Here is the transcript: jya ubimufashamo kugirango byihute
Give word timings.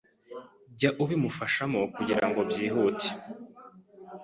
jya 0.77 0.89
ubimufashamo 1.03 1.79
kugirango 1.95 2.39
byihute 2.49 3.09